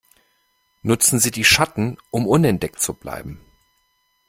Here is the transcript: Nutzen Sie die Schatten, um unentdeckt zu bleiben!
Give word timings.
Nutzen 0.81 1.19
Sie 1.19 1.29
die 1.29 1.43
Schatten, 1.45 1.99
um 2.09 2.25
unentdeckt 2.25 2.81
zu 2.81 2.95
bleiben! 2.95 3.39